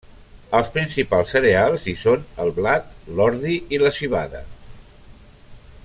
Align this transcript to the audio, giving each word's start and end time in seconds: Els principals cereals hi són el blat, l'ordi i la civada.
Els 0.59 0.69
principals 0.77 1.33
cereals 1.35 1.85
hi 1.91 1.93
són 2.05 2.23
el 2.45 2.49
blat, 2.57 2.89
l'ordi 3.19 3.55
i 3.79 3.81
la 3.85 3.93
civada. 3.99 4.43